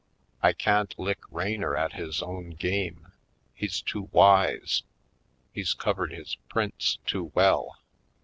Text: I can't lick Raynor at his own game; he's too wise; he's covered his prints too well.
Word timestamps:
I 0.41 0.53
can't 0.53 0.97
lick 0.97 1.19
Raynor 1.29 1.75
at 1.77 1.93
his 1.93 2.23
own 2.23 2.55
game; 2.55 3.11
he's 3.53 3.83
too 3.83 4.09
wise; 4.11 4.81
he's 5.53 5.75
covered 5.75 6.11
his 6.11 6.37
prints 6.49 6.97
too 7.05 7.25
well. 7.35 7.77